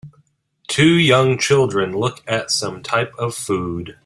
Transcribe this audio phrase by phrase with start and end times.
[0.67, 3.99] Two young children look at some type of food.